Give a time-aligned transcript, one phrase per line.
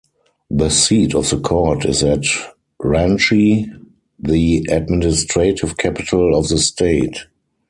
[0.49, 2.23] The seat of the court is at
[2.81, 3.67] Ranchi,
[4.17, 7.25] the administrative capital of the state.